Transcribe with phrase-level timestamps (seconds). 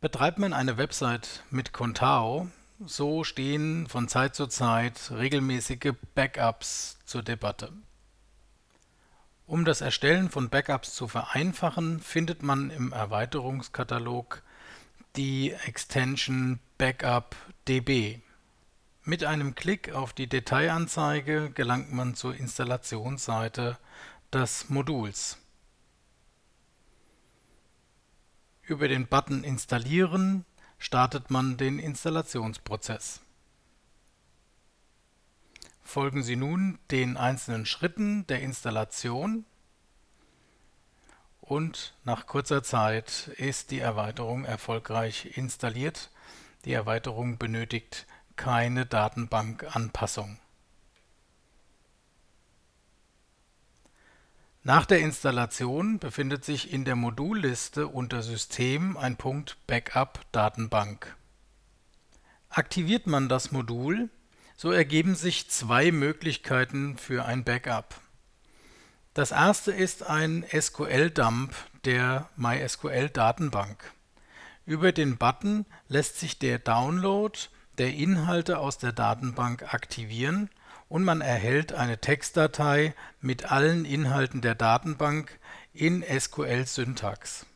[0.00, 2.48] Betreibt man eine Website mit Contao,
[2.84, 7.72] so stehen von Zeit zu Zeit regelmäßige Backups zur Debatte.
[9.46, 14.42] Um das Erstellen von Backups zu vereinfachen, findet man im Erweiterungskatalog
[15.16, 18.18] die Extension BackupDB.
[19.02, 23.78] Mit einem Klick auf die Detailanzeige gelangt man zur Installationsseite
[24.30, 25.38] des Moduls.
[28.66, 30.44] Über den Button Installieren
[30.78, 33.20] startet man den Installationsprozess.
[35.84, 39.44] Folgen Sie nun den einzelnen Schritten der Installation
[41.40, 46.10] und nach kurzer Zeit ist die Erweiterung erfolgreich installiert.
[46.64, 50.40] Die Erweiterung benötigt keine Datenbankanpassung.
[54.66, 61.14] Nach der Installation befindet sich in der Modulliste unter System ein Punkt Backup Datenbank.
[62.48, 64.10] Aktiviert man das Modul,
[64.56, 67.94] so ergeben sich zwei Möglichkeiten für ein Backup.
[69.14, 73.92] Das erste ist ein SQL-Dump der MySQL-Datenbank.
[74.64, 77.38] Über den Button lässt sich der Download
[77.78, 80.50] der Inhalte aus der Datenbank aktivieren
[80.88, 85.38] und man erhält eine Textdatei mit allen Inhalten der Datenbank
[85.72, 87.46] in SQL-Syntax.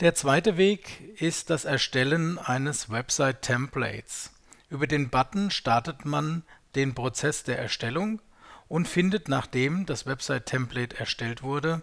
[0.00, 4.30] Der zweite Weg ist das Erstellen eines Website-Templates.
[4.68, 6.42] Über den Button startet man
[6.74, 8.20] den Prozess der Erstellung
[8.68, 11.82] und findet, nachdem das Website-Template erstellt wurde,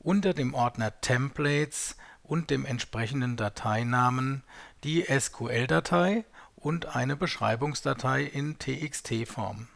[0.00, 4.42] unter dem Ordner Templates und dem entsprechenden Dateinamen
[4.82, 6.24] die SQL-Datei
[6.62, 9.68] und eine Beschreibungsdatei in TXT-Form.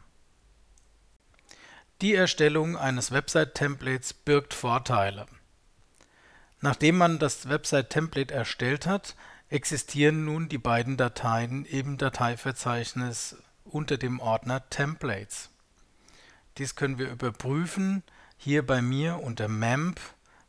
[2.00, 5.26] Die Erstellung eines Website-Templates birgt Vorteile.
[6.60, 9.16] Nachdem man das Website-Template erstellt hat,
[9.48, 15.50] existieren nun die beiden Dateien im Dateiverzeichnis unter dem Ordner Templates.
[16.58, 18.02] Dies können wir überprüfen,
[18.36, 20.00] hier bei mir unter memp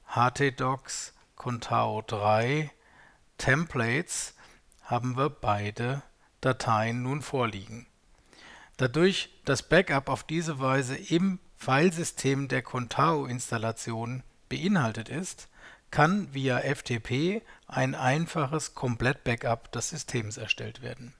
[0.07, 2.71] htdocs contao 3
[3.37, 4.33] templates
[4.81, 6.01] haben wir beide
[6.41, 7.87] Dateien nun vorliegen.
[8.77, 15.49] Dadurch das Backup auf diese Weise im Filesystem der Contao-Installation beinhaltet ist,
[15.89, 21.13] kann via FTP ein einfaches Komplett-Backup des Systems erstellt werden.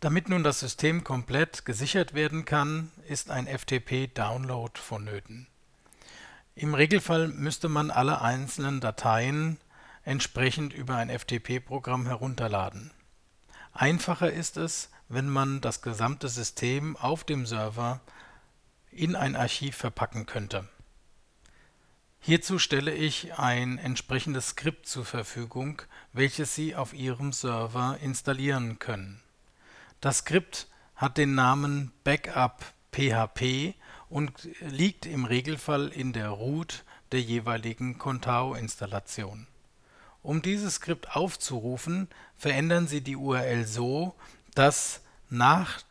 [0.00, 5.48] Damit nun das System komplett gesichert werden kann, ist ein FTP-Download vonnöten.
[6.54, 9.58] Im Regelfall müsste man alle einzelnen Dateien
[10.04, 12.90] entsprechend über ein FTP-Programm herunterladen
[13.78, 18.00] Einfacher ist es, wenn man das gesamte System auf dem Server
[18.90, 20.66] in ein Archiv verpacken könnte.
[22.18, 25.82] Hierzu stelle ich ein entsprechendes Skript zur Verfügung,
[26.14, 29.22] welches Sie auf Ihrem Server installieren können.
[30.00, 33.74] Das Skript hat den Namen Backup.php
[34.08, 39.46] und liegt im Regelfall in der Root der jeweiligen Contao-Installation
[40.26, 44.16] um dieses Skript aufzurufen, verändern Sie die URL so,
[44.54, 45.00] dass
[45.30, 45.82] nach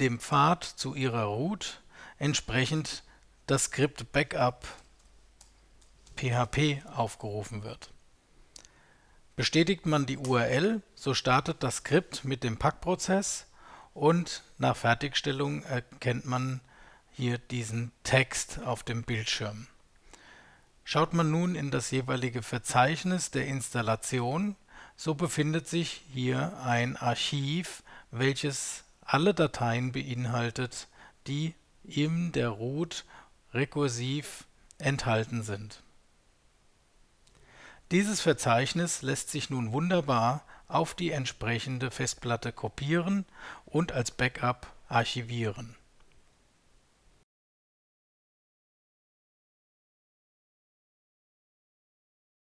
[0.00, 1.80] dem Pfad zu Ihrer Root
[2.18, 3.04] entsprechend
[3.46, 4.66] das Skript Backup
[6.16, 7.90] PHP aufgerufen wird.
[9.36, 13.46] Bestätigt man die URL, so startet das Skript mit dem Packprozess
[13.94, 16.60] und nach Fertigstellung erkennt man
[17.12, 19.68] hier diesen Text auf dem Bildschirm
[20.88, 24.54] Schaut man nun in das jeweilige Verzeichnis der Installation,
[24.94, 27.82] so befindet sich hier ein Archiv,
[28.12, 30.86] welches alle Dateien beinhaltet,
[31.26, 33.04] die in der Root
[33.52, 34.44] rekursiv
[34.78, 35.82] enthalten sind.
[37.90, 43.24] Dieses Verzeichnis lässt sich nun wunderbar auf die entsprechende Festplatte kopieren
[43.64, 45.74] und als Backup archivieren